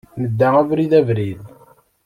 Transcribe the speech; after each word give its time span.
Nedda 0.21 0.47
abrid, 0.61 0.91
abrid. 0.99 1.39